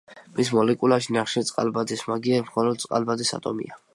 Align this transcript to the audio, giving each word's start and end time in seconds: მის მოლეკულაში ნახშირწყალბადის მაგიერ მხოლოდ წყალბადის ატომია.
მის 0.37 0.47
მოლეკულაში 0.59 1.13
ნახშირწყალბადის 1.17 2.03
მაგიერ 2.13 2.43
მხოლოდ 2.49 2.83
წყალბადის 2.85 3.35
ატომია. 3.41 3.81